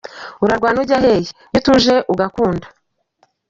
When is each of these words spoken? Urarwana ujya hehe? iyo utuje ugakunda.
Urarwana 0.43 0.77
ujya 0.83 0.97
hehe? 1.03 1.21
iyo 1.51 1.59
utuje 1.59 1.95
ugakunda. 2.13 2.67